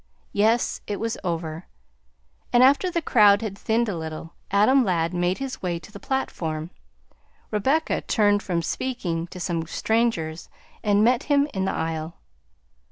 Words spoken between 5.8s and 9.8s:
the platform. Rebecca turned from speaking to some